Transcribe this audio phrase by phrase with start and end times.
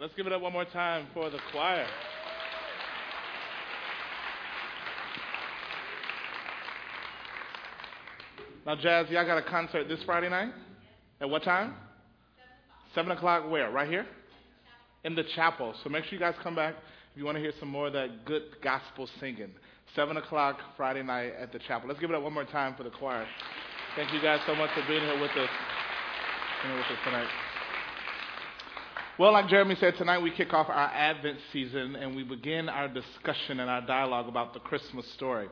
[0.00, 1.84] Let's give it up one more time for the choir.
[8.64, 10.52] Now, Jazz, y'all got a concert this Friday night?
[11.20, 11.74] At what time?
[12.94, 13.72] Seven o'clock where?
[13.72, 14.06] Right here?
[15.02, 15.74] In the chapel.
[15.82, 16.76] So make sure you guys come back
[17.12, 19.50] if you want to hear some more of that good gospel singing.
[19.96, 21.88] Seven o'clock Friday night at the chapel.
[21.88, 23.26] Let's give it up one more time for the choir.
[23.96, 25.48] Thank you guys so much for being here with us,
[26.62, 27.47] being here with us tonight.
[29.18, 32.86] Well, like Jeremy said, tonight we kick off our Advent season and we begin our
[32.86, 35.48] discussion and our dialogue about the Christmas story.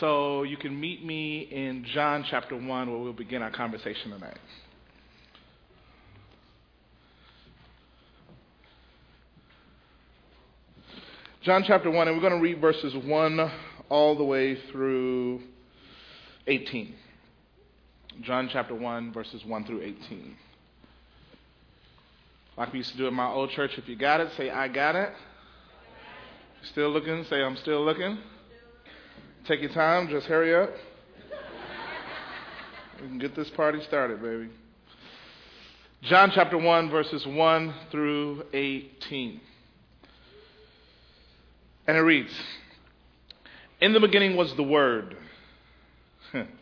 [0.00, 4.38] So you can meet me in John chapter 1 where we'll begin our conversation tonight.
[11.42, 13.52] John chapter 1, and we're going to read verses 1
[13.90, 15.42] all the way through
[16.46, 16.94] 18.
[18.22, 20.34] John chapter 1, verses 1 through 18.
[22.56, 24.68] Like we used to do at my old church, if you got it, say, I
[24.68, 25.12] got it.
[26.70, 27.24] Still looking?
[27.24, 28.18] Say, I'm still looking.
[29.46, 30.70] Take your time, just hurry up.
[33.00, 34.48] We can get this party started, baby.
[36.02, 39.40] John chapter 1, verses 1 through 18.
[41.86, 42.32] And it reads
[43.80, 45.16] In the beginning was the Word,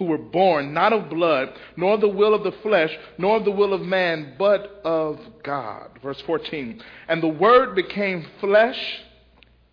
[0.00, 3.52] who were born not of blood, nor the will of the flesh, nor of the
[3.52, 5.90] will of man, but of God.
[6.02, 6.82] Verse 14.
[7.06, 9.02] And the word became flesh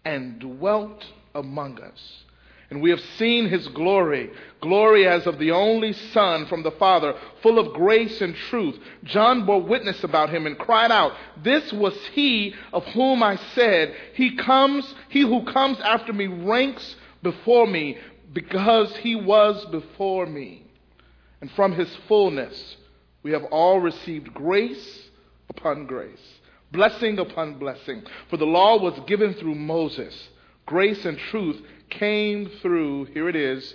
[0.06, 2.24] and dwelt among us
[2.70, 4.30] and we have seen his glory,
[4.60, 8.78] glory as of the only Son from the Father, full of grace and truth.
[9.06, 13.96] John bore witness about him and cried out, This was he of whom I said,
[14.16, 17.98] He comes, he who comes after me ranks before me,
[18.32, 20.64] because he was before me.
[21.42, 22.78] And from his fullness
[23.24, 25.10] we have all received grace
[25.50, 26.40] upon grace,
[26.72, 28.04] blessing upon blessing.
[28.30, 30.30] For the law was given through Moses,
[30.66, 33.74] grace and truth came through, here it is,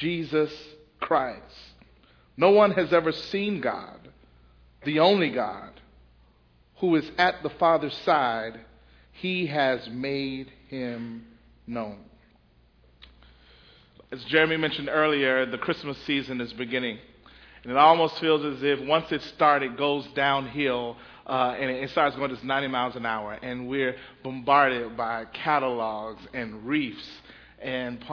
[0.00, 0.52] Jesus
[1.00, 1.40] Christ.
[2.36, 4.08] No one has ever seen God,
[4.84, 5.70] the only God,
[6.76, 8.60] who is at the Father's side.
[9.12, 11.26] He has made him
[11.66, 11.98] known.
[14.12, 16.98] As Jeremy mentioned earlier, the Christmas season is beginning.
[17.62, 21.88] And it almost feels as if once it starts, it goes downhill uh, and it
[21.88, 23.32] starts going just 90 miles an hour.
[23.32, 27.08] And we're bombarded by catalogs and wreaths
[27.58, 28.04] and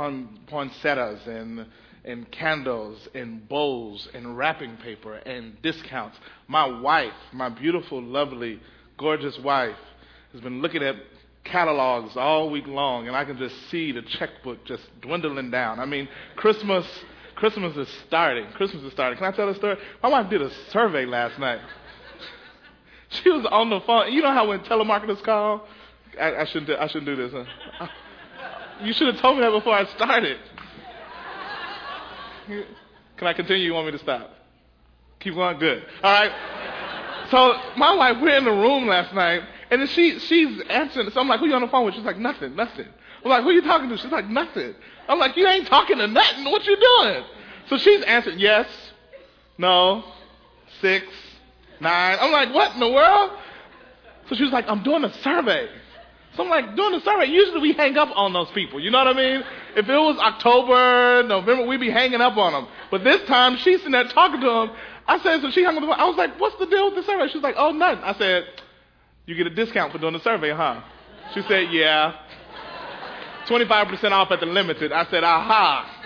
[0.48, 1.66] poinsettias and
[2.06, 6.18] and candles and bowls and wrapping paper and discounts.
[6.48, 8.62] My wife, my beautiful, lovely,
[8.98, 9.76] gorgeous wife,
[10.32, 10.96] has been looking at
[11.44, 15.80] catalogs all week long, and I can just see the checkbook just dwindling down.
[15.80, 16.86] I mean, Christmas.
[17.36, 18.46] Christmas is starting.
[18.52, 19.18] Christmas is starting.
[19.18, 19.78] Can I tell a story?
[20.04, 21.60] My wife did a survey last night.
[23.12, 24.14] She was on the phone.
[24.14, 25.68] You know how when telemarketers call,
[26.22, 26.80] I, I shouldn't.
[26.80, 27.34] I shouldn't do this.
[27.34, 27.88] Huh?
[28.82, 30.38] You should have told me that before I started.
[32.48, 33.66] Can I continue?
[33.66, 34.32] You want me to stop?
[35.20, 35.60] Keep going?
[35.60, 35.84] Good.
[36.02, 36.32] All right.
[37.30, 39.42] So my wife, we're in the room last night,
[39.72, 41.10] and then she she's answering.
[41.12, 41.96] So I'm like, who you on the phone with?
[41.96, 42.88] She's like, nothing, nothing.
[43.24, 43.98] I'm like, who you talking to?
[43.98, 44.74] She's like, nothing.
[45.08, 46.46] I'm like, you ain't talking to nothing.
[46.46, 47.24] What you doing?
[47.70, 48.68] So she's answering, yes,
[49.58, 50.04] no,
[50.82, 51.06] six,
[51.80, 52.18] nine.
[52.20, 53.32] I'm like, what in the world?
[54.30, 55.68] So she was like, I'm doing a survey.
[56.36, 58.80] So I'm like, doing a survey, usually we hang up on those people.
[58.80, 59.44] You know what I mean?
[59.76, 62.68] If it was October, November, we'd be hanging up on them.
[62.92, 64.72] But this time, she's sitting there talking to them.
[65.08, 66.00] I said, so she hung up the phone.
[66.00, 67.28] I was like, what's the deal with the survey?
[67.30, 68.04] She was like, oh, nothing.
[68.04, 68.46] I said,
[69.30, 70.82] you get a discount for doing the survey, huh?
[71.36, 72.16] She said, yeah.
[73.46, 74.92] 25% off at the limited.
[74.92, 75.98] I said, aha.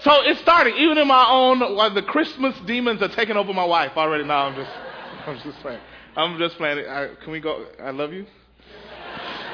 [0.00, 0.76] So it's starting.
[0.76, 1.60] Even in my own,
[1.94, 4.24] the Christmas demons are taking over my wife already.
[4.24, 4.70] Now I'm just,
[5.26, 5.80] I'm just saying.
[6.14, 6.86] I'm just playing.
[6.86, 7.64] I, can we go?
[7.82, 8.26] I love you.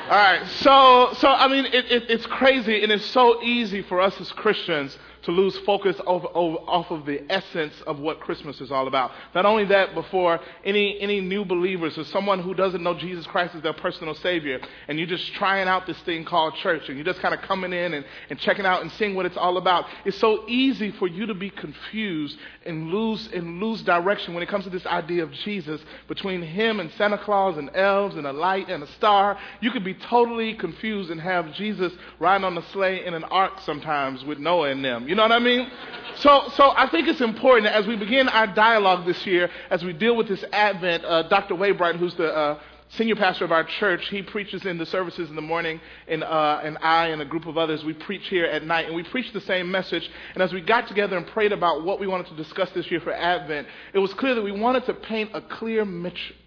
[0.08, 0.44] All right.
[0.48, 4.32] So, so I mean, it, it, it's crazy, and it's so easy for us as
[4.32, 4.96] Christians
[5.26, 9.10] to lose focus off, off of the essence of what Christmas is all about.
[9.34, 13.56] Not only that, before any, any new believers or someone who doesn't know Jesus Christ
[13.56, 17.04] as their personal Savior, and you're just trying out this thing called church, and you're
[17.04, 19.86] just kind of coming in and, and checking out and seeing what it's all about,
[20.04, 24.48] it's so easy for you to be confused and lose, and lose direction when it
[24.48, 28.32] comes to this idea of Jesus between Him and Santa Claus and elves and a
[28.32, 29.36] light and a star.
[29.60, 33.54] You could be totally confused and have Jesus riding on a sleigh in an ark
[33.64, 35.08] sometimes with Noah in them.
[35.08, 35.70] You know what I mean?
[36.16, 39.84] So, so I think it's important that as we begin our dialogue this year, as
[39.84, 41.54] we deal with this Advent, uh, Dr.
[41.54, 42.58] Waybright, who's the uh,
[42.90, 45.78] senior pastor of our church, he preaches in the services in the morning,
[46.08, 48.94] and, uh, and I and a group of others, we preach here at night, and
[48.94, 50.08] we preach the same message.
[50.34, 53.00] And as we got together and prayed about what we wanted to discuss this year
[53.00, 55.86] for Advent, it was clear that we wanted to paint a clear,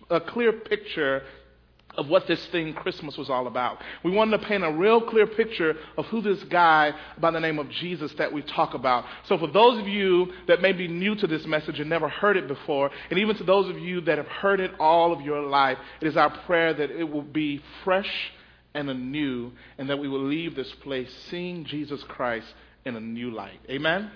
[0.10, 1.24] a clear picture
[1.98, 3.80] of what this thing Christmas was all about.
[4.04, 7.60] We wanted to paint a real clear picture of who this guy by the name
[7.60, 9.06] of Jesus that we talk about.
[9.26, 12.38] So for those of you that may be new to this message and never heard
[12.38, 15.42] it before, and even to those of you that have heard it all of your
[15.42, 18.32] life, it is our prayer that it will be fresh
[18.74, 22.48] and anew and that we will leave this place seeing Jesus Christ
[22.86, 23.60] in a new light.
[23.70, 24.12] Amen?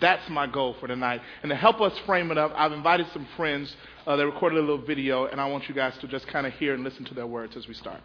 [0.00, 1.22] That's my goal for tonight.
[1.42, 3.74] And to help us frame it up, I've invited some friends.
[4.06, 6.52] Uh, they recorded a little video, and I want you guys to just kind of
[6.54, 8.00] hear and listen to their words as we start.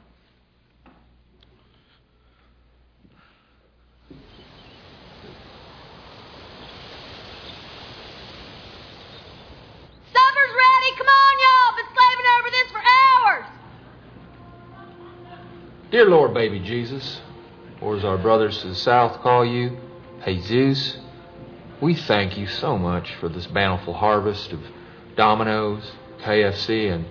[10.13, 10.91] Supper's ready.
[10.97, 11.75] Come on, y'all.
[11.75, 12.81] Been slaving over this for
[13.25, 13.45] hours.
[15.89, 17.21] Dear Lord, baby Jesus,
[17.81, 19.77] or as our brothers to the south call you,
[20.25, 20.97] Jesus.
[21.79, 24.59] We thank you so much for this bountiful harvest of
[25.15, 25.91] Domino's,
[26.21, 27.05] KFC, and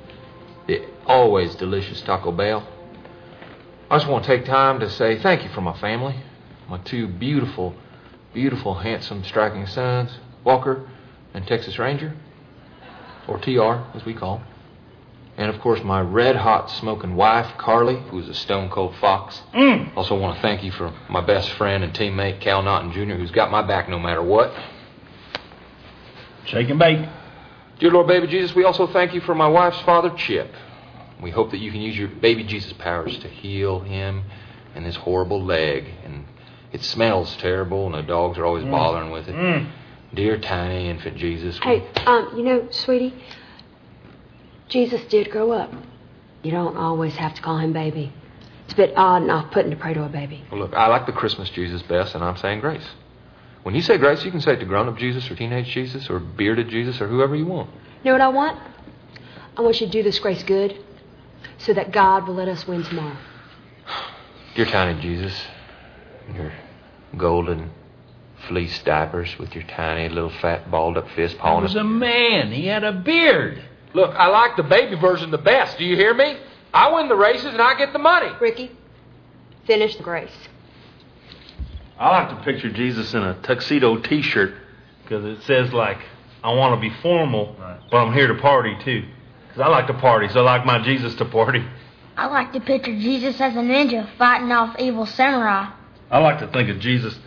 [0.66, 2.66] the always delicious Taco Bell.
[3.88, 6.16] I just want to take time to say thank you for my family,
[6.68, 7.74] my two beautiful,
[8.34, 10.90] beautiful, handsome, striking sons, Walker
[11.32, 12.16] and Texas Ranger,
[13.28, 14.46] or TR as we call them.
[15.38, 19.42] And of course, my red hot smoking wife, Carly, who's a stone cold fox.
[19.54, 19.94] Mm.
[19.96, 23.30] Also, want to thank you for my best friend and teammate, Cal Naughton Jr., who's
[23.30, 24.50] got my back no matter what.
[26.46, 27.06] Shake and bake.
[27.78, 30.50] Dear Lord, baby Jesus, we also thank you for my wife's father, Chip.
[31.20, 34.24] We hope that you can use your baby Jesus powers to heal him
[34.74, 35.84] and his horrible leg.
[36.04, 36.24] And
[36.72, 38.70] it smells terrible, and the dogs are always Mm.
[38.70, 39.34] bothering with it.
[39.34, 39.66] Mm.
[40.14, 43.12] Dear tiny infant Jesus, we- Hey, um, you know, sweetie,
[44.68, 45.72] Jesus did grow up.
[46.42, 48.12] You don't always have to call him baby.
[48.64, 50.44] It's a bit odd and off putting to pray to a baby.
[50.50, 52.86] Well, look, I like the Christmas Jesus best, and I'm saying grace.
[53.62, 56.08] When you say grace, you can say it to grown up Jesus or teenage Jesus
[56.10, 57.70] or bearded Jesus or whoever you want.
[58.02, 58.60] You know what I want?
[59.56, 60.76] I want you to do this grace good
[61.58, 63.16] so that God will let us win tomorrow.
[64.54, 65.32] Dear tiny Jesus,
[66.34, 66.52] your
[67.16, 67.70] golden
[68.48, 71.80] fleece diapers with your tiny little fat balled up fist He pawing was us.
[71.80, 72.52] a man.
[72.52, 73.62] He had a beard.
[73.94, 75.78] Look, I like the baby version the best.
[75.78, 76.36] Do you hear me?
[76.74, 78.28] I win the races and I get the money.
[78.40, 78.70] Ricky,
[79.66, 80.36] finish the grace.
[81.98, 84.54] I like to picture Jesus in a tuxedo T-shirt
[85.02, 85.98] because it says like,
[86.44, 87.56] "I want to be formal,
[87.90, 89.04] but I'm here to party too."
[89.48, 91.64] Because I like to party, so I like my Jesus to party.
[92.18, 95.68] I like to picture Jesus as a ninja fighting off evil samurai.
[96.10, 97.18] I like to think of Jesus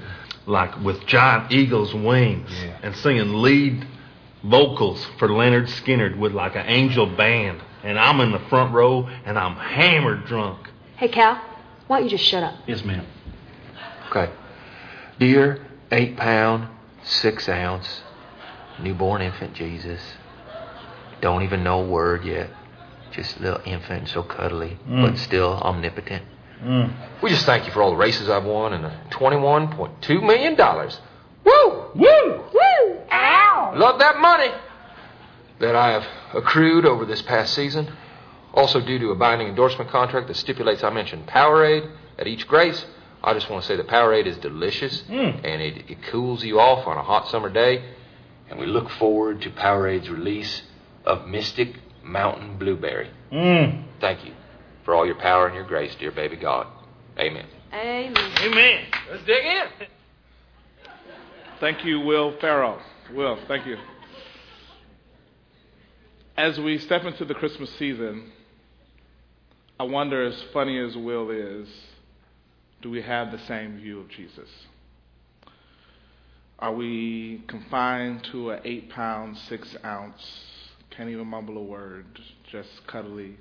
[0.45, 2.77] like with giant eagle's wings Yeah.
[2.83, 3.85] and singing lead
[4.43, 9.07] vocals for Lynyrd Skynyrd with like an angel band, and I'm in the front row
[9.25, 10.69] and I'm hammered drunk.
[10.97, 11.41] Hey, Cal,
[11.87, 12.55] why don't you just shut up?
[12.67, 13.05] Yes, ma'am.
[14.09, 14.31] Okay.
[15.19, 16.67] Dear eight pound,
[17.03, 18.01] six ounce,
[18.81, 20.01] newborn infant Jesus.
[21.21, 22.49] Don't even know a word yet.
[23.11, 25.01] Just a little infant, so cuddly, Mm.
[25.11, 26.23] but still omnipotent.
[26.63, 26.93] Mm.
[27.21, 30.55] We just thank you for all the races I've won and the $21.2 million.
[30.55, 31.85] Woo!
[31.95, 32.43] Woo!
[32.53, 32.97] Woo!
[33.11, 33.38] Ow!
[33.75, 34.51] Love that money
[35.59, 37.91] that I have accrued over this past season.
[38.53, 42.85] Also, due to a binding endorsement contract that stipulates I mention Powerade at each grace,
[43.23, 45.41] I just want to say that Powerade is delicious Mm.
[45.43, 47.83] and it, it cools you off on a hot summer day.
[48.49, 50.63] And we look forward to Powerade's release
[51.05, 53.11] of Mystic Mountain Blueberry.
[53.31, 53.83] Mm.
[54.01, 54.33] Thank you
[54.83, 56.65] for all your power and your grace, dear baby God.
[57.19, 57.45] Amen.
[57.73, 58.15] Amen.
[58.41, 58.85] Amen.
[59.11, 59.87] Let's dig in.
[61.59, 62.79] Thank you, Will Ferrell.
[63.15, 63.75] Will, thank you.
[66.37, 68.31] As we step into the Christmas season,
[69.79, 71.67] I wonder, as funny as Will is,
[72.83, 74.47] do we have the same view of Jesus?
[76.59, 80.21] Are we confined to an eight pound, six ounce
[80.91, 82.05] Can't even mumble a word.
[82.51, 83.37] Just cuddly,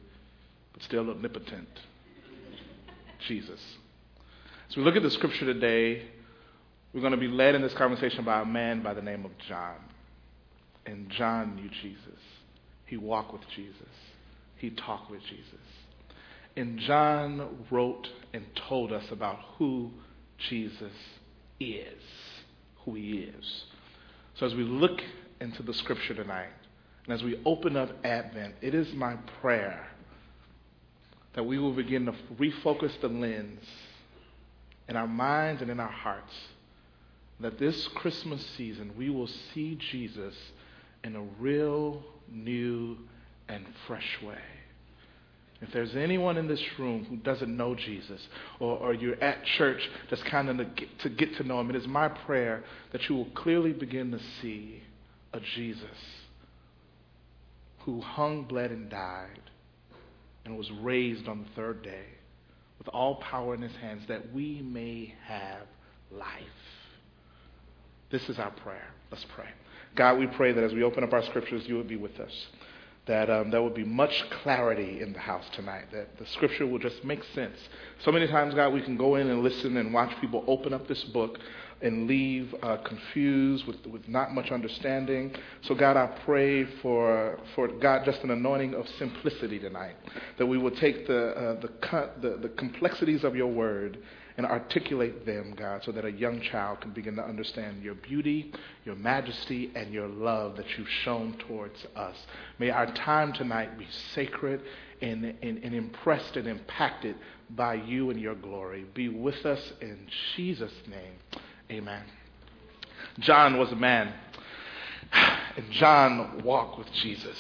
[0.72, 1.68] but still omnipotent.
[3.26, 3.60] Jesus.
[4.70, 6.04] As we look at the scripture today,
[6.92, 9.32] we're going to be led in this conversation by a man by the name of
[9.46, 9.76] John.
[10.86, 12.20] And John knew Jesus.
[12.86, 13.74] He walked with Jesus.
[14.56, 15.60] He talked with Jesus.
[16.56, 19.90] And John wrote and told us about who
[20.48, 20.92] Jesus
[21.60, 22.02] is,
[22.84, 23.64] who he is.
[24.34, 25.00] So as we look
[25.40, 26.48] into the scripture tonight,
[27.04, 29.88] and as we open up Advent, it is my prayer
[31.34, 33.64] that we will begin to refocus the lens
[34.88, 36.32] in our minds and in our hearts
[37.40, 40.34] that this Christmas season we will see Jesus
[41.04, 42.96] in a real, new,
[43.48, 44.38] and fresh way.
[45.60, 48.20] If there's anyone in this room who doesn't know Jesus,
[48.60, 51.70] or, or you're at church just kind of to get, to get to know him,
[51.70, 54.82] it is my prayer that you will clearly begin to see
[55.32, 55.84] a Jesus
[57.80, 59.40] who hung, bled, and died,
[60.44, 62.04] and was raised on the third day
[62.78, 65.66] with all power in his hands that we may have
[66.12, 66.77] life.
[68.10, 68.88] This is our prayer.
[69.10, 69.48] Let's pray.
[69.94, 72.46] God, we pray that as we open up our scriptures, you would be with us.
[73.06, 75.86] That um, there would be much clarity in the house tonight.
[75.92, 77.56] That the scripture will just make sense.
[78.04, 80.86] So many times, God, we can go in and listen and watch people open up
[80.88, 81.38] this book
[81.80, 85.34] and leave uh, confused with, with not much understanding.
[85.62, 89.96] So, God, I pray for, for God, just an anointing of simplicity tonight.
[90.38, 93.98] That we will take the, uh, the, the, the complexities of your word
[94.38, 98.52] and articulate them, God, so that a young child can begin to understand your beauty,
[98.84, 102.16] your majesty, and your love that you've shown towards us.
[102.60, 104.62] May our time tonight be sacred
[105.02, 107.16] and, and, and impressed and impacted
[107.50, 108.84] by you and your glory.
[108.94, 110.06] Be with us in
[110.36, 111.14] Jesus' name.
[111.70, 112.02] Amen.
[113.20, 114.12] John was a man,
[115.12, 117.36] and John walked with Jesus.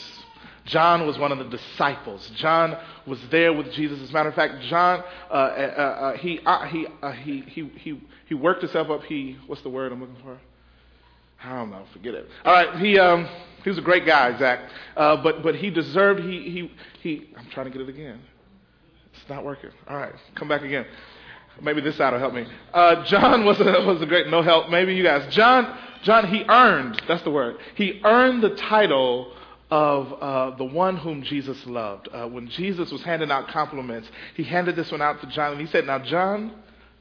[0.66, 2.30] John was one of the disciples.
[2.36, 4.00] John was there with Jesus.
[4.02, 7.72] As a matter of fact, John, uh, uh, uh, he, uh, he, uh, he, he,
[7.76, 9.04] he, he worked himself up.
[9.04, 10.38] He, what's the word I'm looking for?
[11.42, 11.84] I don't know.
[11.94, 12.28] Forget it.
[12.44, 12.78] All right.
[12.80, 13.26] He, um,
[13.64, 14.60] he was a great guy, Zach.
[14.94, 16.70] Uh, but, but he deserved, he, he,
[17.00, 18.20] he, I'm trying to get it again.
[19.14, 19.70] It's not working.
[19.88, 20.12] All right.
[20.34, 20.84] Come back again.
[21.60, 22.46] Maybe this side will help me.
[22.72, 24.70] Uh, John was a, was a great, no help.
[24.70, 25.32] Maybe you guys.
[25.34, 27.56] John, John, he earned, that's the word.
[27.74, 29.32] He earned the title
[29.70, 32.08] of uh, the one whom Jesus loved.
[32.12, 35.60] Uh, when Jesus was handing out compliments, he handed this one out to John and
[35.60, 36.52] he said, Now, John,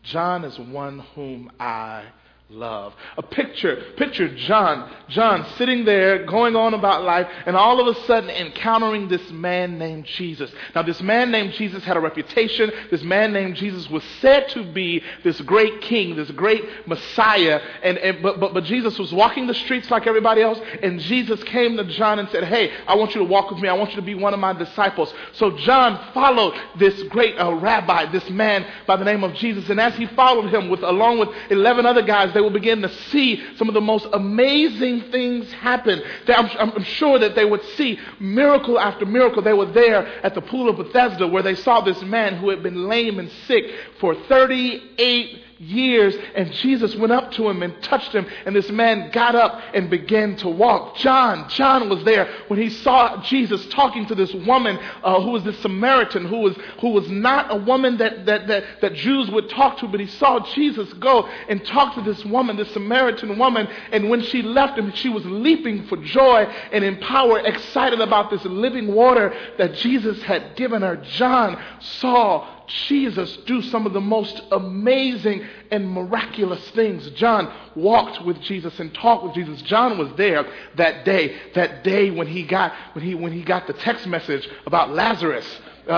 [0.03, 2.03] John is one whom I
[2.49, 2.93] love.
[3.17, 7.99] A picture, picture John, John sitting there going on about life and all of a
[8.05, 10.49] sudden encountering this man named Jesus.
[10.73, 12.71] Now this man named Jesus had a reputation.
[12.89, 17.59] This man named Jesus was said to be this great king, this great Messiah.
[17.83, 21.43] And, and but, but, but Jesus was walking the streets like everybody else and Jesus
[21.43, 23.67] came to John and said, hey, I want you to walk with me.
[23.67, 25.13] I want you to be one of my disciples.
[25.33, 29.69] So John followed this great uh, rabbi, this man by the name of Jesus.
[29.69, 32.89] And as he followed him with, along with 11 other guys, they will begin to
[33.09, 36.03] see some of the most amazing things happen.
[36.27, 39.41] I'm, I'm sure that they would see miracle after miracle.
[39.41, 42.61] They were there at the pool of Bethesda where they saw this man who had
[42.61, 43.63] been lame and sick
[43.99, 49.11] for 38 years, and Jesus went up to him and touched him, and this man
[49.11, 50.97] got up and began to walk.
[50.97, 55.43] John, John was there when he saw Jesus talking to this woman uh, who was
[55.43, 59.49] this Samaritan, who was, who was not a woman that, that, that, that Jews would
[59.49, 63.67] talk to, but he saw Jesus go and talk to this woman, this Samaritan woman,
[63.91, 68.29] and when she left him, she was leaping for joy and in power, excited about
[68.29, 70.97] this living water that Jesus had given her.
[70.97, 77.09] John saw Jesus do some of the most amazing and miraculous things.
[77.11, 79.61] John walked with Jesus and talked with Jesus.
[79.63, 80.45] John was there
[80.75, 84.47] that day, that day when he got, when he, when he got the text message
[84.65, 85.45] about Lazarus.
[85.87, 85.91] Uh,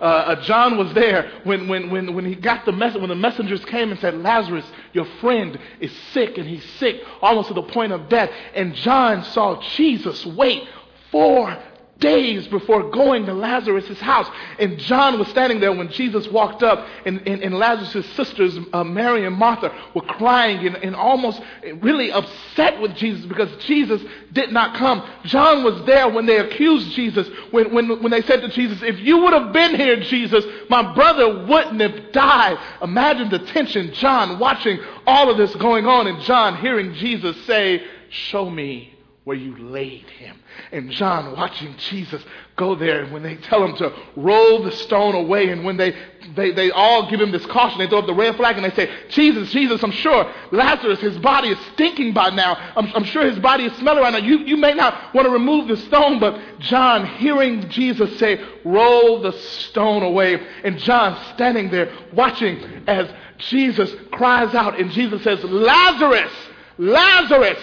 [0.00, 3.16] uh, uh John was there when, when, when, when he got the message, when the
[3.16, 7.64] messengers came and said, Lazarus, your friend is sick, and he's sick almost to the
[7.64, 8.30] point of death.
[8.54, 10.68] And John saw Jesus wait
[11.10, 11.58] four
[12.02, 14.28] days before going to Lazarus' house.
[14.58, 18.84] And John was standing there when Jesus walked up, and, and, and Lazarus' sisters, uh,
[18.84, 21.40] Mary and Martha, were crying and, and almost
[21.80, 25.08] really upset with Jesus because Jesus did not come.
[25.24, 28.98] John was there when they accused Jesus, when, when, when they said to Jesus, If
[28.98, 32.58] you would have been here, Jesus, my brother wouldn't have died.
[32.82, 37.84] Imagine the tension, John watching all of this going on, and John hearing Jesus say,
[38.10, 38.91] Show me
[39.24, 40.36] where you laid him.
[40.72, 42.20] And John watching Jesus
[42.56, 45.94] go there, and when they tell him to roll the stone away, and when they,
[46.34, 48.74] they, they all give him this caution, they throw up the red flag and they
[48.74, 52.54] say, Jesus, Jesus, I'm sure Lazarus, his body is stinking by now.
[52.74, 54.18] I'm, I'm sure his body is smelling right now.
[54.18, 59.22] You, you may not want to remove the stone, but John, hearing Jesus say, roll
[59.22, 65.44] the stone away, and John standing there watching as Jesus cries out, and Jesus says,
[65.44, 66.32] Lazarus,
[66.76, 67.58] Lazarus,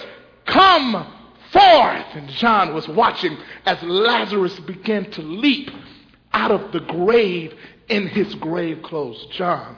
[0.46, 1.16] come
[1.51, 2.06] forth.
[2.13, 5.70] And John was watching as Lazarus began to leap
[6.34, 7.53] out of the grave
[7.88, 9.25] in his grave clothes.
[9.32, 9.77] John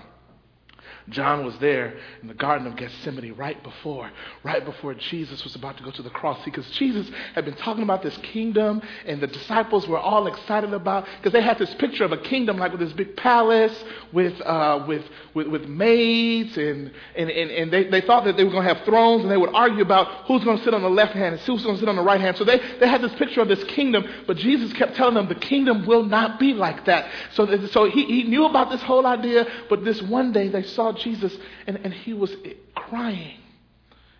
[1.11, 4.09] John was there in the Garden of Gethsemane right before,
[4.43, 6.43] right before Jesus was about to go to the cross.
[6.43, 11.05] Because Jesus had been talking about this kingdom, and the disciples were all excited about
[11.17, 14.85] because they had this picture of a kingdom like with this big palace with uh,
[14.87, 15.03] with,
[15.33, 18.73] with with maids, and and and, and they, they thought that they were going to
[18.73, 21.35] have thrones, and they would argue about who's going to sit on the left hand
[21.35, 22.37] and who's going to sit on the right hand.
[22.37, 25.35] So they they had this picture of this kingdom, but Jesus kept telling them the
[25.35, 27.09] kingdom will not be like that.
[27.33, 30.91] So so he, he knew about this whole idea, but this one day they saw
[31.01, 31.35] Jesus,
[31.67, 33.37] and, and he was eh, crying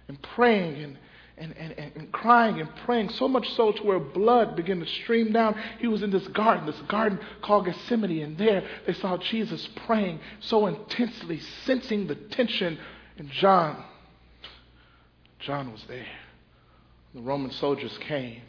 [0.08, 0.98] and praying and,
[1.38, 5.32] and, and, and crying and praying, so much so to where blood began to stream
[5.32, 5.60] down.
[5.80, 10.20] He was in this garden, this garden called Gethsemane, and there they saw Jesus praying
[10.40, 12.78] so intensely, sensing the tension.
[13.18, 13.84] And John,
[15.40, 16.06] John was there.
[17.14, 18.42] The Roman soldiers came.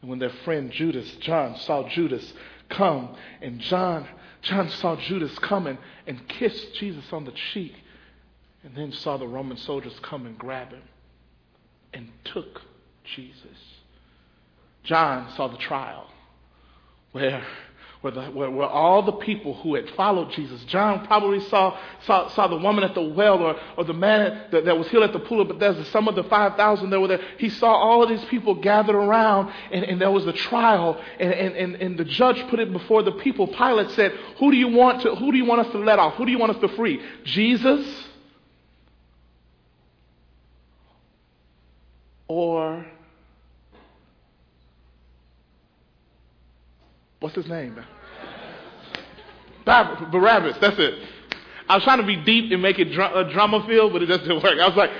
[0.00, 2.32] And when their friend Judas, John, saw Judas
[2.68, 4.06] come, and John
[4.42, 7.74] John saw Judas coming and kissed Jesus on the cheek,
[8.62, 10.82] and then saw the Roman soldiers come and grab him
[11.92, 12.62] and took
[13.16, 13.58] Jesus.
[14.84, 16.10] John saw the trial
[17.12, 17.44] where
[18.00, 22.28] where, the, where, where, all the people who had followed Jesus, John probably saw, saw,
[22.28, 25.12] saw the woman at the well or, or the man that, that was healed at
[25.12, 27.20] the pool of Bethesda, some of the 5,000 that were there.
[27.38, 31.32] He saw all of these people gathered around and, and there was a trial and,
[31.32, 33.48] and, and, and the judge put it before the people.
[33.48, 36.14] Pilate said, who do you want to, who do you want us to let off?
[36.14, 37.02] Who do you want us to free?
[37.24, 38.04] Jesus
[42.28, 42.86] or
[47.20, 47.78] What's his name?
[49.64, 50.94] Barabbas, that's it.
[51.68, 54.06] I was trying to be deep and make it dra- a drama feel, but it
[54.06, 54.58] doesn't work.
[54.58, 54.90] I was like,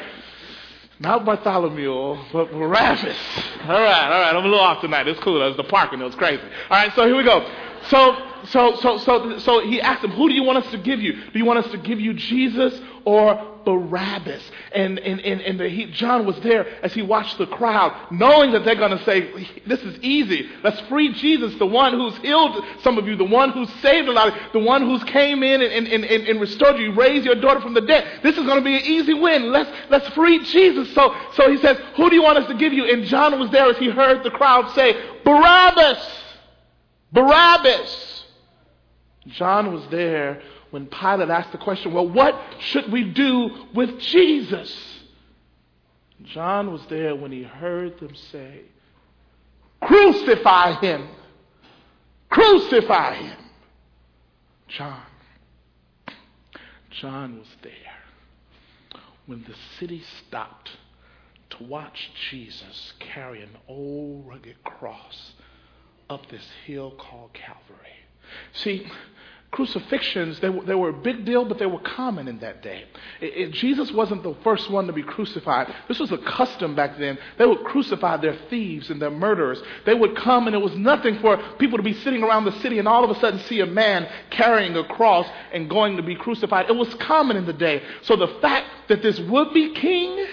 [1.00, 3.16] not Bartholomew, but Barabbas.
[3.62, 4.34] All right, all right.
[4.34, 5.06] I'm a little off tonight.
[5.08, 5.40] It's cool.
[5.42, 6.00] It was the parking.
[6.00, 6.42] It was crazy.
[6.42, 7.48] All right, so here we go.
[7.88, 11.00] So, so, so, so, so he asked him, "Who do you want us to give
[11.00, 11.12] you?
[11.12, 14.42] Do you want us to give you Jesus or Barabbas.
[14.72, 18.52] And, and, and, and the, he, John was there as he watched the crowd, knowing
[18.52, 20.48] that they're going to say, This is easy.
[20.62, 24.12] Let's free Jesus, the one who's healed some of you, the one who saved a
[24.12, 27.26] lot of you, the one who's came in and, and, and, and restored you, raised
[27.26, 28.20] your daughter from the dead.
[28.22, 29.52] This is going to be an easy win.
[29.52, 30.94] Let's, let's free Jesus.
[30.94, 32.90] So, so he says, Who do you want us to give you?
[32.90, 35.98] And John was there as he heard the crowd say, Barabbas!
[37.12, 38.17] Barabbas!
[39.28, 44.98] John was there when Pilate asked the question, well, what should we do with Jesus?
[46.22, 48.62] John was there when he heard them say,
[49.82, 51.08] Crucify him!
[52.30, 53.38] Crucify him!
[54.68, 55.02] John.
[56.90, 57.72] John was there
[59.26, 60.70] when the city stopped
[61.50, 65.32] to watch Jesus carry an old rugged cross
[66.10, 67.97] up this hill called Calvary.
[68.52, 68.86] See,
[69.50, 72.84] Crucifixions, they they were a big deal, but they were common in that day.
[73.18, 75.74] It, it, Jesus wasn't the first one to be crucified.
[75.88, 77.16] This was a custom back then.
[77.38, 79.58] They would crucify their thieves and their murderers.
[79.86, 82.78] They would come, and it was nothing for people to be sitting around the city
[82.78, 86.14] and all of a sudden see a man carrying a cross and going to be
[86.14, 86.68] crucified.
[86.68, 87.82] It was common in the day.
[88.02, 90.26] So the fact that this would be king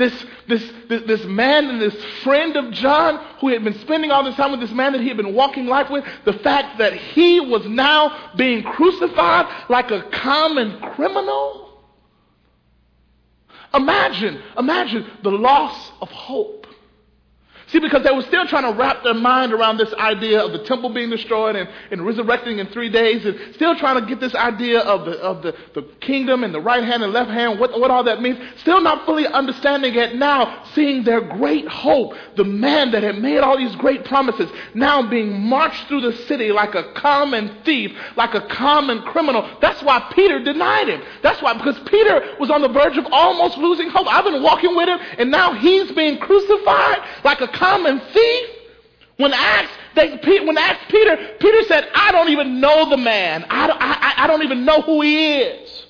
[0.00, 4.24] this, this, this, this, man and this friend of John who had been spending all
[4.24, 6.94] this time with this man that he had been walking life with, the fact that
[6.94, 11.82] he was now being crucified like a common criminal.
[13.74, 16.59] Imagine, imagine the loss of hope.
[17.70, 20.58] See, because they were still trying to wrap their mind around this idea of the
[20.64, 24.34] temple being destroyed and, and resurrecting in three days, and still trying to get this
[24.34, 27.78] idea of the, of the, the kingdom and the right hand and left hand, what,
[27.78, 28.38] what all that means.
[28.58, 33.38] Still not fully understanding it now, seeing their great hope, the man that had made
[33.38, 38.34] all these great promises, now being marched through the city like a common thief, like
[38.34, 39.48] a common criminal.
[39.60, 41.02] That's why Peter denied him.
[41.22, 44.08] That's why, because Peter was on the verge of almost losing hope.
[44.08, 48.48] I've been walking with him, and now he's being crucified like a common thief?
[49.16, 53.44] When asked, they, when asked Peter, Peter said, I don't even know the man.
[53.50, 55.86] I don't, I, I don't even know who he is.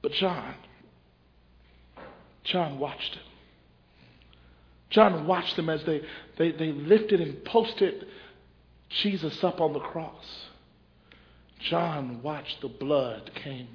[0.00, 0.54] But John,
[2.44, 3.22] John watched him.
[4.90, 6.00] John watched them as they,
[6.38, 8.06] they, they lifted and posted
[8.88, 10.24] Jesus up on the cross.
[11.60, 13.68] John watched the blood came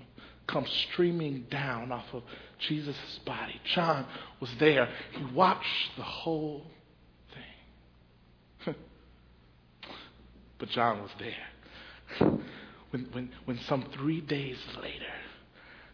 [0.48, 2.24] come streaming down off of
[2.68, 3.60] Jesus' body.
[3.74, 4.06] John
[4.40, 4.90] was there.
[5.12, 6.66] He watched the whole
[8.66, 8.76] thing.
[10.64, 12.40] But John was there.
[12.92, 15.04] When, when, when some three days later,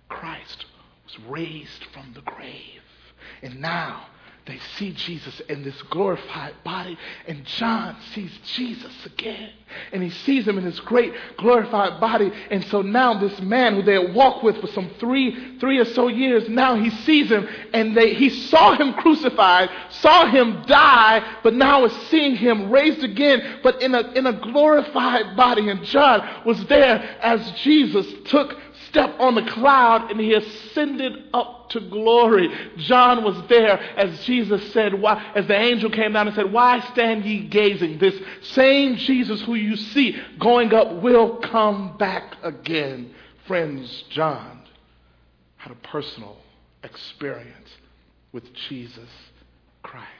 [0.09, 0.63] Christ
[1.05, 2.83] was raised from the grave.
[3.41, 4.05] And now
[4.49, 9.51] they see Jesus in this glorified body, and John sees Jesus again.
[9.91, 12.31] And he sees him in his great glorified body.
[12.49, 15.85] And so now this man who they had walked with for some three, three or
[15.85, 21.37] so years, now he sees him and they, he saw him crucified, saw him die,
[21.43, 25.69] but now is seeing him raised again, but in a, in a glorified body.
[25.69, 28.57] And John was there as Jesus took
[28.89, 32.49] step on the cloud and he ascended up to glory.
[32.77, 36.79] John was there as Jesus said, why, as the angel came down and said, Why
[36.91, 37.99] stand ye gazing?
[37.99, 43.13] This same Jesus who you see going up will come back again.
[43.47, 44.61] Friends, John
[45.57, 46.37] had a personal
[46.83, 47.69] experience
[48.31, 49.09] with Jesus
[49.83, 50.18] Christ.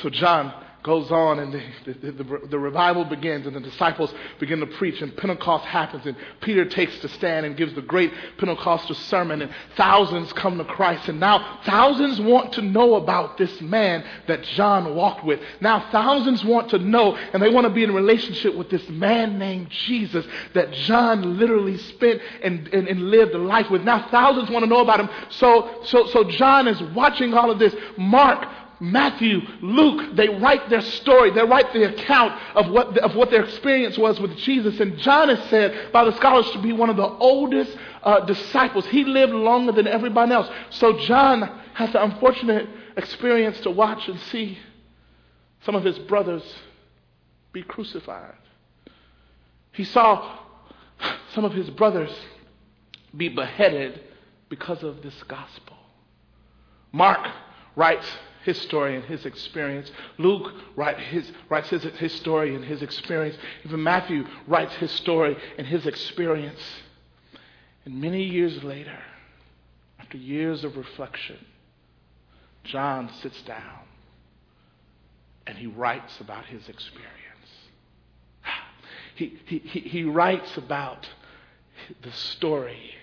[0.00, 0.52] So John
[0.82, 5.00] goes on and the, the, the, the, revival begins and the disciples begin to preach
[5.00, 9.54] and Pentecost happens and Peter takes the stand and gives the great Pentecostal sermon and
[9.76, 14.96] thousands come to Christ and now thousands want to know about this man that John
[14.96, 15.40] walked with.
[15.60, 19.38] Now thousands want to know and they want to be in relationship with this man
[19.38, 23.82] named Jesus that John literally spent and, and, and lived a life with.
[23.82, 25.08] Now thousands want to know about him.
[25.30, 27.74] So, so, so John is watching all of this.
[27.96, 28.48] Mark
[28.82, 31.30] Matthew, Luke, they write their story.
[31.30, 34.80] They write the account of what, of what their experience was with Jesus.
[34.80, 38.84] And John is said by the scholars to be one of the oldest uh, disciples.
[38.86, 40.50] He lived longer than everybody else.
[40.70, 41.42] So John
[41.74, 44.58] has the unfortunate experience to watch and see
[45.64, 46.42] some of his brothers
[47.52, 48.34] be crucified.
[49.70, 50.40] He saw
[51.34, 52.10] some of his brothers
[53.16, 54.00] be beheaded
[54.48, 55.76] because of this gospel.
[56.90, 57.28] Mark
[57.76, 58.06] writes
[58.44, 59.90] his story and his experience.
[60.18, 63.36] Luke write his, writes his, his story and his experience.
[63.64, 66.60] Even Matthew writes his story and his experience.
[67.84, 68.98] And many years later,
[69.98, 71.38] after years of reflection,
[72.64, 73.80] John sits down
[75.46, 77.08] and he writes about his experience.
[79.14, 81.06] He, he, he, he writes about
[82.00, 82.94] the story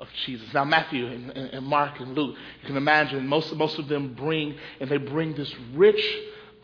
[0.00, 0.52] of Jesus.
[0.52, 4.56] Now, Matthew and, and, Mark and Luke, you can imagine most, most of them bring,
[4.80, 6.02] and they bring this rich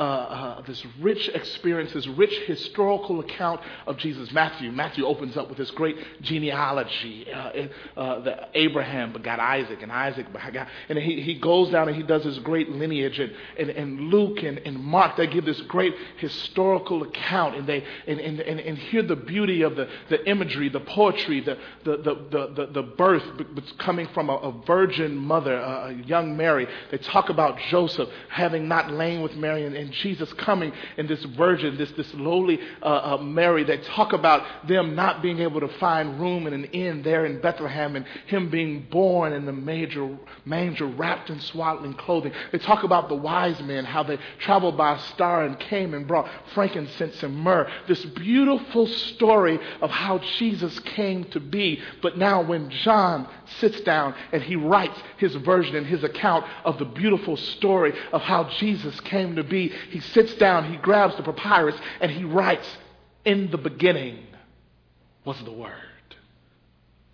[0.01, 4.33] uh, uh, this rich experience, this rich historical account of Jesus.
[4.33, 7.31] Matthew, Matthew opens up with this great genealogy.
[7.31, 11.97] Uh, uh that Abraham begot Isaac, and Isaac begot, and he, he goes down and
[11.97, 13.19] he does this great lineage.
[13.19, 17.85] And, and, and Luke and, and Mark, they give this great historical account, and they
[18.07, 21.99] and, and, and, and hear the beauty of the, the imagery, the poetry, the, the,
[21.99, 23.23] the, the, the birth
[23.79, 26.67] coming from a, a virgin mother, a young Mary.
[26.91, 31.23] They talk about Joseph having not lain with Mary and, and Jesus coming and this
[31.25, 33.65] virgin, this, this lowly uh, uh, Mary.
[33.65, 37.41] They talk about them not being able to find room in an inn there in
[37.41, 42.33] Bethlehem and him being born in the major manger wrapped in swaddling clothing.
[42.53, 46.07] They talk about the wise men, how they traveled by a star and came and
[46.07, 47.71] brought frankincense and myrrh.
[47.89, 51.81] This beautiful story of how Jesus came to be.
[52.03, 56.79] But now when John sits down and he writes his version and his account of
[56.79, 61.23] the beautiful story of how Jesus came to be, he sits down, he grabs the
[61.23, 62.67] papyrus, and he writes,
[63.25, 64.27] In the beginning
[65.25, 65.73] was the Word.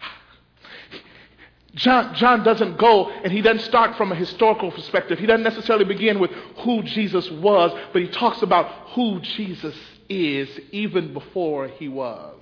[1.74, 5.18] John, John doesn't go and he doesn't start from a historical perspective.
[5.18, 9.76] He doesn't necessarily begin with who Jesus was, but he talks about who Jesus
[10.08, 12.34] is even before he was.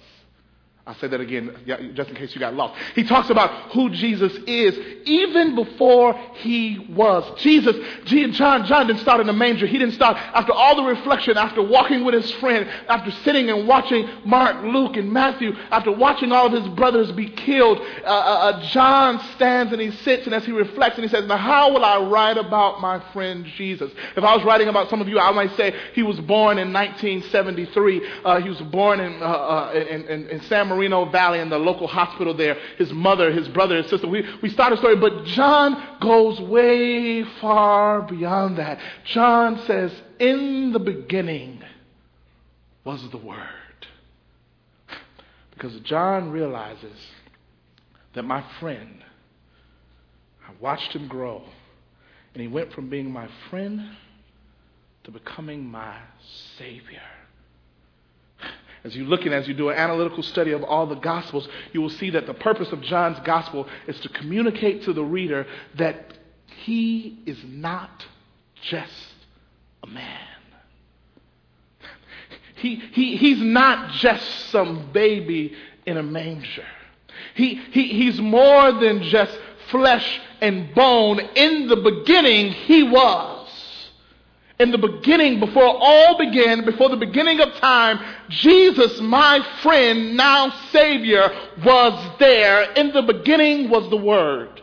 [0.87, 1.51] I'll say that again
[1.95, 2.79] just in case you got lost.
[2.95, 7.41] He talks about who Jesus is even before he was.
[7.41, 9.67] Jesus, John, John didn't start in the manger.
[9.67, 13.67] He didn't start after all the reflection, after walking with his friend, after sitting and
[13.67, 17.79] watching Mark, Luke, and Matthew, after watching all of his brothers be killed.
[17.79, 21.27] Uh, uh, uh, John stands and he sits and as he reflects and he says,
[21.27, 23.91] Now, how will I write about my friend Jesus?
[24.17, 26.75] If I was writing about some of you, I might say he was born in
[26.75, 28.03] 1973.
[28.23, 31.59] Uh, he was born in, uh, uh, in, in, in San Marino Valley in the
[31.59, 32.57] local hospital there.
[32.77, 34.07] His mother, his brother, his sister.
[34.07, 38.79] We, we start a story, but John goes way far beyond that.
[39.05, 41.63] John says, In the beginning
[42.85, 43.39] was the Word.
[45.51, 46.99] Because John realizes
[48.15, 49.03] that my friend,
[50.47, 51.43] I watched him grow
[52.35, 53.89] And he went from being my friend
[55.05, 55.99] to becoming my
[56.59, 57.03] Savior.
[58.85, 61.81] As you look and as you do an analytical study of all the Gospels, you
[61.81, 66.15] will see that the purpose of John's Gospel is to communicate to the reader that
[66.65, 68.05] he is not
[68.63, 68.93] just
[69.83, 70.21] a man.
[72.57, 75.55] He, he, he's not just some baby
[75.87, 76.67] in a manger.
[77.35, 79.39] He, he, he's more than just
[79.71, 81.21] flesh and bone.
[81.21, 83.34] In the beginning, he was.
[84.61, 90.51] In the beginning, before all began, before the beginning of time, Jesus, my friend, now
[90.71, 91.29] Savior,
[91.65, 92.73] was there.
[92.73, 94.63] In the beginning was the Word.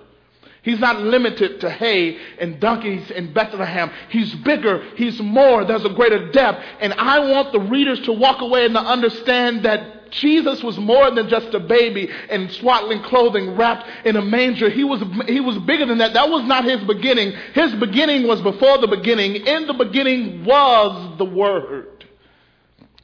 [0.63, 3.91] He's not limited to hay and donkeys in Bethlehem.
[4.09, 4.83] He's bigger.
[4.95, 5.65] He's more.
[5.65, 6.63] There's a greater depth.
[6.79, 11.09] And I want the readers to walk away and to understand that Jesus was more
[11.11, 14.69] than just a baby in swaddling clothing wrapped in a manger.
[14.69, 16.13] He was, he was bigger than that.
[16.13, 17.33] That was not his beginning.
[17.53, 19.35] His beginning was before the beginning.
[19.35, 22.05] In the beginning was the Word.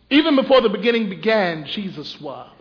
[0.10, 2.52] Even before the beginning began, Jesus was.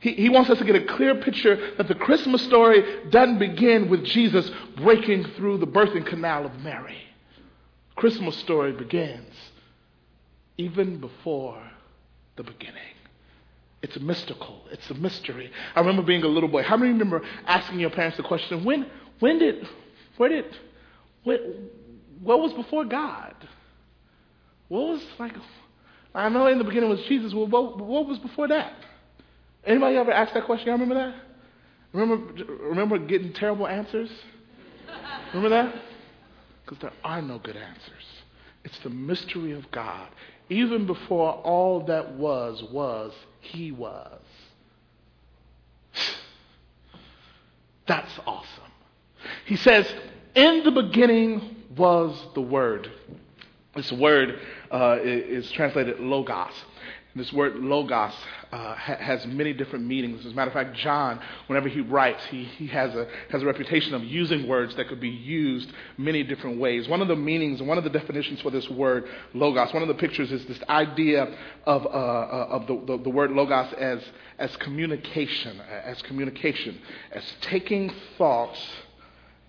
[0.00, 3.88] He, he wants us to get a clear picture that the Christmas story doesn't begin
[3.88, 6.98] with Jesus breaking through the birthing canal of Mary.
[7.96, 9.33] Christmas story begins
[10.56, 11.62] even before
[12.36, 12.80] the beginning.
[13.82, 14.62] It's mystical.
[14.70, 15.50] It's a mystery.
[15.74, 16.62] I remember being a little boy.
[16.62, 18.86] How many remember asking your parents the question, when,
[19.20, 19.68] when did,
[20.16, 20.46] where did,
[21.22, 21.40] what,
[22.22, 23.34] what was before God?
[24.68, 25.34] What was like,
[26.14, 27.34] I know in the beginning was Jesus.
[27.34, 28.74] Well, what, what was before that?
[29.66, 30.68] Anybody ever asked that question?
[30.68, 31.14] Y'all remember that?
[31.92, 34.10] Remember, remember getting terrible answers?
[35.32, 35.74] Remember that?
[36.64, 38.04] Because there are no good answers.
[38.64, 40.08] It's the mystery of God.
[40.48, 44.20] Even before all that was, was, He was.
[47.86, 48.48] That's awesome.
[49.46, 49.92] He says,
[50.34, 52.90] In the beginning was the Word.
[53.74, 54.38] This word
[54.70, 56.52] uh, is translated logos.
[57.16, 58.12] This word logos
[58.50, 60.26] uh, ha- has many different meanings.
[60.26, 63.46] As a matter of fact, John, whenever he writes, he, he has, a, has a
[63.46, 66.88] reputation of using words that could be used many different ways.
[66.88, 69.94] One of the meanings, one of the definitions for this word logos, one of the
[69.94, 71.32] pictures is this idea
[71.64, 74.02] of, uh, uh, of the, the, the word logos as,
[74.40, 76.80] as communication, as communication,
[77.12, 78.60] as taking thoughts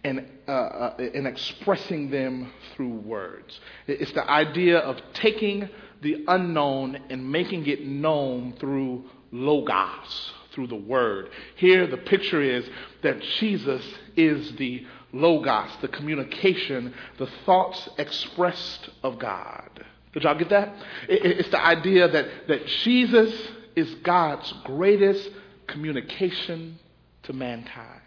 [0.04, 3.60] and, uh, uh, and expressing them through words.
[3.88, 5.68] It's the idea of taking
[6.06, 11.32] the unknown and making it known through logos, through the word.
[11.56, 12.64] Here, the picture is
[13.02, 13.84] that Jesus
[14.16, 19.84] is the logos, the communication, the thoughts expressed of God.
[20.14, 20.76] Did y'all get that?
[21.10, 23.34] It's the idea that, that Jesus
[23.76, 25.28] is God's greatest
[25.66, 26.78] communication
[27.24, 28.02] to mankind.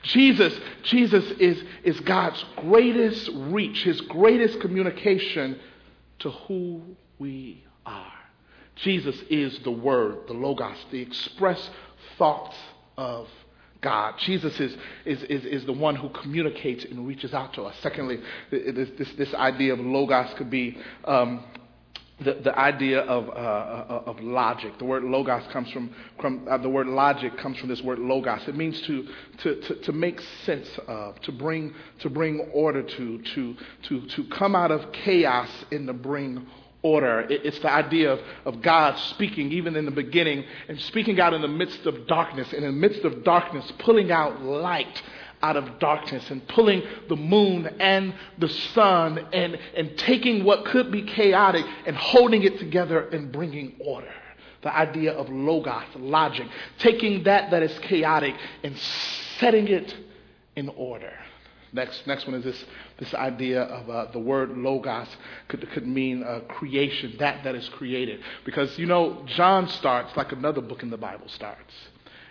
[0.00, 5.60] Jesus, Jesus is, is God's greatest reach, his greatest communication
[6.20, 8.12] to who we are.
[8.76, 11.70] Jesus is the Word, the Logos, the express
[12.16, 12.56] thoughts
[12.96, 13.28] of
[13.80, 14.14] God.
[14.18, 17.76] Jesus is, is, is, is the one who communicates and reaches out to us.
[17.80, 21.44] Secondly, this, this, this idea of Logos could be um,
[22.20, 24.76] the, the idea of, uh, uh, of logic.
[24.78, 28.48] The word logos comes from, from uh, the word logic comes from this word logos.
[28.48, 29.06] It means to,
[29.38, 34.24] to, to, to, make sense of, to bring, to bring order to, to, to, to
[34.30, 36.46] come out of chaos and to bring
[36.82, 37.26] order.
[37.28, 41.42] It's the idea of, of God speaking even in the beginning and speaking out in
[41.42, 45.02] the midst of darkness, and in the midst of darkness, pulling out light
[45.42, 50.90] out of darkness and pulling the moon and the sun and, and taking what could
[50.90, 54.12] be chaotic and holding it together and bringing order.
[54.62, 58.76] The idea of logos, logic, taking that that is chaotic and
[59.38, 59.96] setting it
[60.56, 61.12] in order.
[61.72, 62.64] Next, next one is this,
[62.98, 65.08] this idea of uh, the word logos
[65.48, 68.20] could, could mean uh, creation, that that is created.
[68.44, 71.74] Because, you know, John starts like another book in the Bible starts.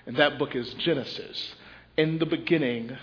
[0.05, 1.55] And that book is Genesis
[1.97, 2.97] in the beginning,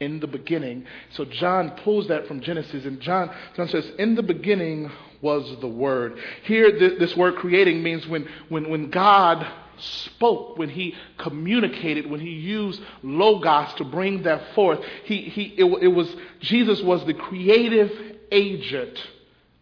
[0.00, 0.86] in the beginning.
[1.10, 4.90] So John pulls that from Genesis, and John, John says, In the beginning
[5.22, 6.18] was the Word.
[6.42, 9.46] Here, this word creating means when, when, when God
[9.78, 15.64] spoke, when he communicated, when he used logos to bring that forth, he, he, it,
[15.82, 17.90] it was, Jesus was the creative
[18.30, 18.98] agent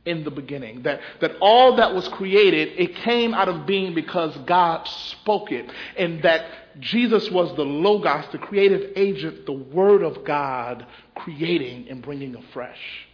[0.05, 0.83] in the beginning.
[0.83, 5.71] That, that all that was created, it came out of being because God spoke it.
[5.97, 6.47] And that
[6.81, 13.09] Jesus was the Logos, the creative agent, the Word of God, creating and bringing afresh.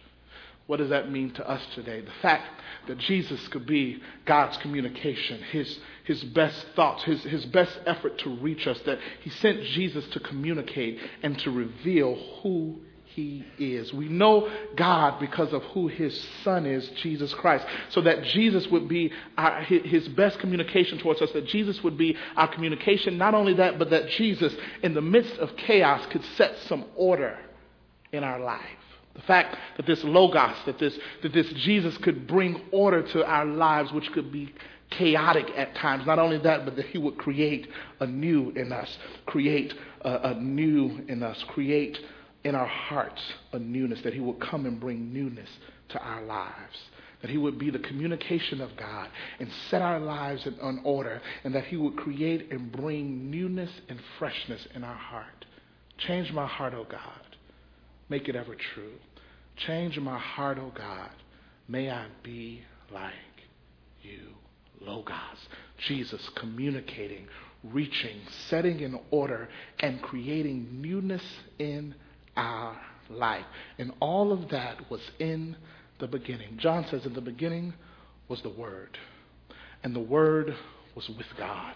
[0.69, 2.01] What does that mean to us today?
[2.01, 2.43] The fact
[2.87, 8.29] that Jesus could be God's communication, his, his best thoughts, his, his best effort to
[8.35, 13.91] reach us, that he sent Jesus to communicate and to reveal who he is.
[13.91, 17.65] We know God because of who his son is, Jesus Christ.
[17.89, 22.15] So that Jesus would be our, his best communication towards us, that Jesus would be
[22.35, 23.17] our communication.
[23.17, 24.53] Not only that, but that Jesus,
[24.83, 27.39] in the midst of chaos, could set some order
[28.11, 28.78] in our life.
[29.19, 33.45] The fact that this Logos, that this, that this Jesus could bring order to our
[33.45, 34.53] lives, which could be
[34.91, 36.05] chaotic at times.
[36.05, 37.67] Not only that, but that He would create
[37.99, 39.73] a new in us, create
[40.05, 41.99] uh, a, a new in us, create
[42.45, 45.49] in our hearts a newness, that He would come and bring newness
[45.89, 46.77] to our lives.
[47.21, 49.09] That He would be the communication of God
[49.41, 53.71] and set our lives in, in order, and that He would create and bring newness
[53.89, 55.45] and freshness in our heart.
[55.97, 57.29] Change my heart, O oh God.
[58.09, 58.93] Make it ever true.
[59.65, 61.09] Change my heart, O oh God.
[61.67, 63.13] May I be like
[64.01, 64.19] you.
[64.81, 65.15] Logos.
[65.87, 67.27] Jesus communicating,
[67.63, 71.23] reaching, setting in order, and creating newness
[71.57, 71.95] in
[72.37, 73.45] our life.
[73.77, 75.55] And all of that was in
[75.99, 76.57] the beginning.
[76.57, 77.73] John says, In the beginning
[78.27, 78.97] was the Word,
[79.83, 80.55] and the Word
[80.95, 81.75] was with God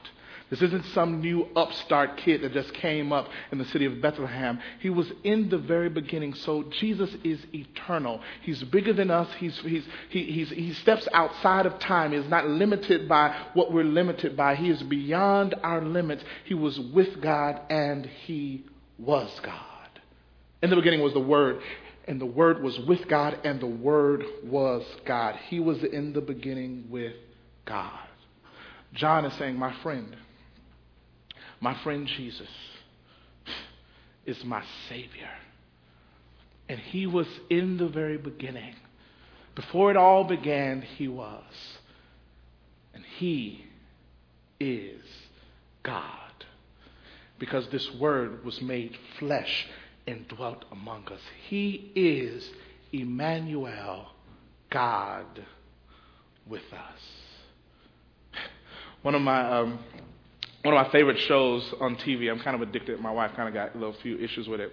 [0.54, 4.60] this isn't some new upstart kid that just came up in the city of Bethlehem.
[4.82, 6.36] He was in the very beginning.
[6.36, 8.22] So Jesus is eternal.
[8.44, 9.28] He's bigger than us.
[9.40, 12.12] He's, he's, he, he's, he steps outside of time.
[12.12, 14.54] He's not limited by what we're limited by.
[14.54, 16.24] He is beyond our limits.
[16.46, 18.64] He was with God and he
[19.00, 19.60] was God.
[20.62, 21.62] In the beginning was the Word,
[22.08, 25.36] and the Word was with God, and the Word was God.
[25.50, 27.16] He was in the beginning with
[27.66, 28.08] God.
[28.94, 30.16] John is saying, My friend,
[31.64, 32.50] my friend Jesus
[34.26, 35.30] is my Savior.
[36.68, 38.76] And He was in the very beginning.
[39.56, 41.54] Before it all began, He was.
[42.94, 43.64] And He
[44.60, 45.06] is
[45.84, 46.04] God.
[47.40, 49.66] Because this Word was made flesh
[50.06, 51.22] and dwelt among us.
[51.48, 52.50] He is
[52.92, 54.08] Emmanuel,
[54.70, 55.46] God
[56.46, 58.42] with us.
[59.02, 59.80] One of my um,
[60.64, 62.32] one of my favorite shows on TV.
[62.32, 63.00] I'm kind of addicted.
[63.00, 64.72] My wife kind of got a little few issues with it.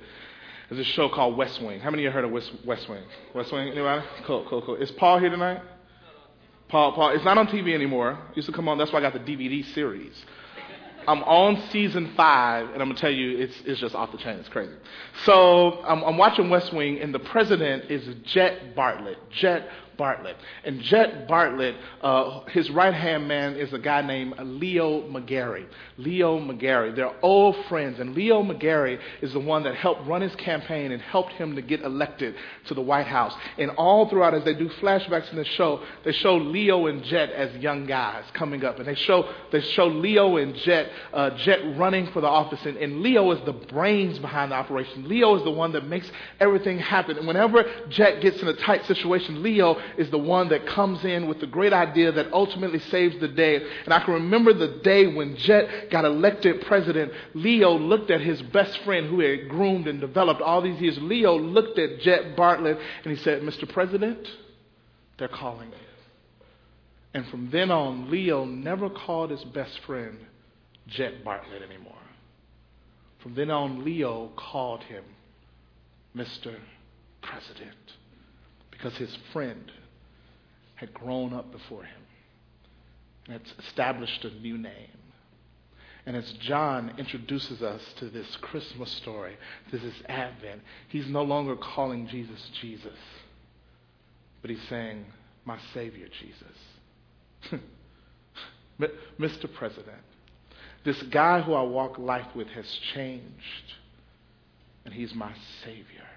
[0.68, 1.80] There's a show called West Wing.
[1.80, 3.02] How many of you heard of West, West Wing?
[3.34, 4.06] West Wing, anybody?
[4.24, 4.76] Cool, cool, cool.
[4.76, 5.60] Is Paul here tonight?
[6.68, 7.10] Paul, Paul.
[7.10, 8.16] It's not on TV anymore.
[8.30, 8.78] It used to come on.
[8.78, 10.14] That's why I got the DVD series.
[11.08, 14.38] I'm on season five, and I'm gonna tell you, it's it's just off the chain.
[14.38, 14.74] It's crazy.
[15.24, 19.16] So I'm, I'm watching West Wing, and the president is Jed Bartlet.
[19.30, 19.68] Jed
[20.00, 20.34] Bartlet.
[20.64, 25.66] And Jed Bartlet, uh, his right hand man is a guy named Leo McGarry.
[25.98, 26.96] Leo McGarry.
[26.96, 28.00] They're old friends.
[28.00, 31.62] And Leo McGarry is the one that helped run his campaign and helped him to
[31.62, 32.34] get elected
[32.66, 33.34] to the White House.
[33.58, 37.30] And all throughout, as they do flashbacks in the show, they show Leo and Jed
[37.30, 38.78] as young guys coming up.
[38.78, 42.64] And they show, they show Leo and Jed, uh, Jed running for the office.
[42.64, 45.06] And, and Leo is the brains behind the operation.
[45.08, 46.10] Leo is the one that makes
[46.40, 47.18] everything happen.
[47.18, 51.28] And whenever Jed gets in a tight situation, Leo is the one that comes in
[51.28, 53.56] with the great idea that ultimately saves the day.
[53.84, 57.12] And I can remember the day when Jed got elected president.
[57.34, 60.98] Leo looked at his best friend who had groomed and developed all these years.
[61.00, 63.68] Leo looked at Jed Bartlet and he said, Mr.
[63.68, 64.26] President,
[65.18, 65.76] they're calling you.
[67.12, 70.18] And from then on, Leo never called his best friend
[70.86, 71.94] Jed Bartlet anymore.
[73.22, 75.04] From then on, Leo called him
[76.16, 76.56] Mr.
[77.22, 77.76] President
[78.70, 79.70] because his friend
[80.80, 82.02] had grown up before him
[83.26, 84.88] and had established a new name.
[86.06, 89.36] And as John introduces us to this Christmas story,
[89.70, 92.96] to this Advent, he's no longer calling Jesus Jesus,
[94.40, 95.04] but he's saying,
[95.44, 97.60] My Savior Jesus.
[99.20, 99.52] Mr.
[99.52, 99.98] President,
[100.82, 103.74] this guy who I walk life with has changed,
[104.86, 106.08] and he's my Savior.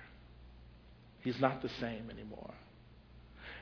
[1.19, 2.53] He's not the same anymore.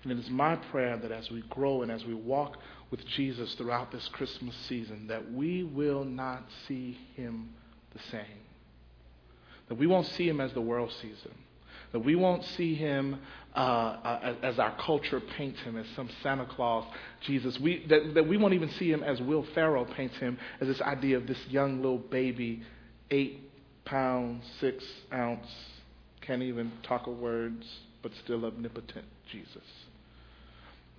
[0.04, 2.58] And it is my prayer that as we grow and as we walk
[2.90, 7.50] with Jesus throughout this Christmas season, that we will not see him
[7.94, 8.42] the same.
[9.70, 11.36] That we won't see him as the world sees him.
[11.92, 13.20] That we won't see him
[13.56, 16.86] uh, uh, as, our culture paints him, as some Santa Claus
[17.22, 17.60] Jesus.
[17.60, 20.82] We, that, that we won't even see him as Will Ferrell paints him, as this
[20.82, 22.64] idea of this young little baby,
[23.12, 23.52] eight
[23.86, 24.84] pounds, six
[25.14, 25.48] ounce,
[26.22, 27.68] can't even talk a words,
[28.02, 29.64] but still omnipotent Jesus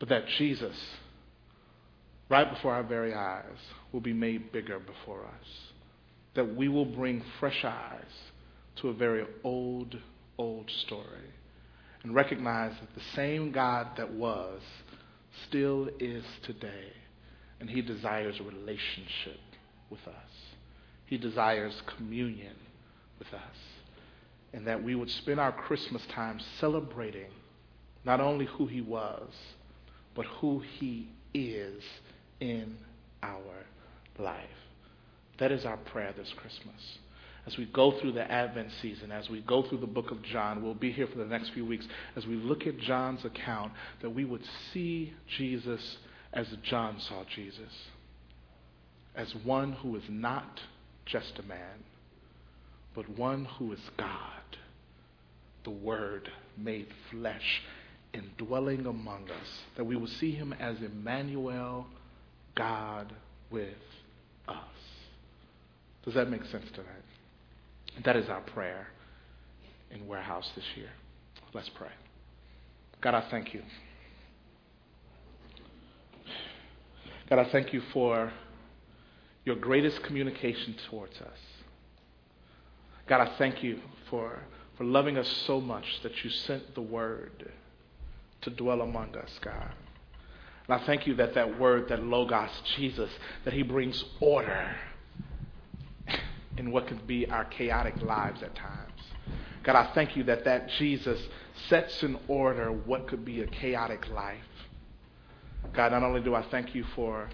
[0.02, 0.74] but that Jesus,
[2.28, 3.44] right before our very eyes,
[3.92, 5.48] will be made bigger before us.
[6.34, 8.10] That we will bring fresh eyes
[8.80, 9.96] to a very old,
[10.38, 11.30] old story.
[12.02, 14.60] and recognize that the same God that was
[15.46, 16.88] still is today.
[17.60, 19.38] And He desires a relationship
[19.88, 20.32] with us,
[21.06, 22.56] He desires communion
[23.20, 23.56] with us.
[24.52, 27.30] And that we would spend our Christmas time celebrating
[28.04, 29.30] not only who He was,
[30.14, 31.82] but who He is
[32.40, 32.76] in
[33.22, 33.66] our
[34.18, 34.38] life.
[35.38, 36.98] That is our prayer this Christmas
[37.46, 40.62] as we go through the Advent season, as we go through the book of John,
[40.62, 44.10] we'll be here for the next few weeks, as we look at John's account, that
[44.10, 44.42] we would
[44.72, 45.96] see Jesus
[46.32, 47.72] as John saw Jesus,
[49.16, 50.60] as one who is not
[51.04, 51.82] just a man,
[52.94, 54.56] but one who is God,
[55.64, 57.62] the Word made flesh,
[58.14, 61.86] indwelling among us, that we will see him as Emmanuel,
[62.54, 63.12] God
[63.50, 63.68] with
[64.48, 64.56] us.
[66.04, 68.04] Does that make sense tonight?
[68.04, 68.88] That is our prayer
[69.90, 70.90] in Warehouse this year.
[71.52, 71.90] Let's pray.
[73.00, 73.62] God, I thank you.
[77.28, 78.32] God, I thank you for
[79.44, 81.38] your greatest communication towards us.
[83.06, 84.38] God, I thank you for,
[84.76, 87.50] for loving us so much that you sent the word
[88.42, 89.72] to dwell among us, God.
[90.68, 93.10] And I thank you that that word, that Logos, Jesus,
[93.44, 94.74] that he brings order
[96.56, 99.00] in what could be our chaotic lives at times.
[99.64, 101.20] God, I thank you that that Jesus
[101.68, 104.38] sets in order what could be a chaotic life.
[105.72, 107.28] God, not only do I thank you for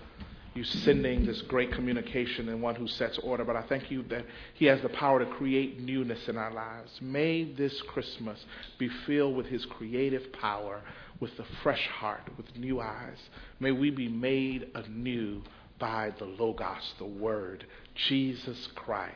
[0.58, 4.24] you sending this great communication and one who sets order, but I thank you that
[4.54, 6.90] He has the power to create newness in our lives.
[7.00, 8.44] May this Christmas
[8.76, 10.82] be filled with His creative power,
[11.20, 13.18] with a fresh heart, with new eyes.
[13.60, 15.42] May we be made anew
[15.78, 17.64] by the Logos, the Word,
[18.08, 19.14] Jesus Christ,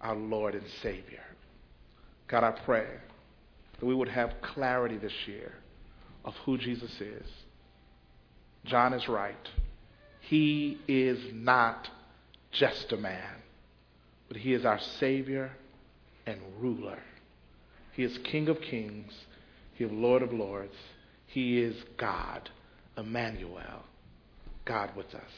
[0.00, 1.24] our Lord and Savior.
[2.28, 2.86] God, I pray
[3.80, 5.54] that we would have clarity this year
[6.24, 7.26] of who Jesus is.
[8.64, 9.48] John is right.
[10.30, 11.88] He is not
[12.52, 13.34] just a man,
[14.28, 15.50] but he is our Savior
[16.24, 17.00] and ruler.
[17.94, 19.12] He is King of kings.
[19.74, 20.76] He is Lord of lords.
[21.26, 22.48] He is God,
[22.96, 23.82] Emmanuel,
[24.64, 25.32] God with us.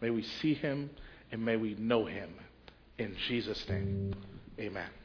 [0.00, 0.90] May we see him
[1.30, 2.30] and may we know him.
[2.98, 4.12] In Jesus' name,
[4.58, 5.01] amen.